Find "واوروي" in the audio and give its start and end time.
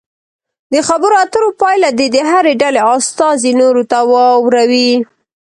4.11-4.91